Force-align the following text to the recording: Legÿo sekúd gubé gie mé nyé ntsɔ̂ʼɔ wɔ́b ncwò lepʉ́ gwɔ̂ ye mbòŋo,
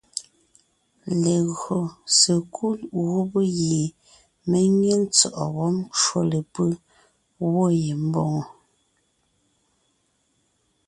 Legÿo 1.21 1.79
sekúd 2.17 2.79
gubé 3.11 3.41
gie 3.57 3.83
mé 4.49 4.59
nyé 4.79 4.91
ntsɔ̂ʼɔ 5.03 5.43
wɔ́b 5.55 5.75
ncwò 5.85 6.19
lepʉ́ 6.31 6.69
gwɔ̂ 7.51 7.67
ye 7.83 7.93
mbòŋo, 8.05 8.41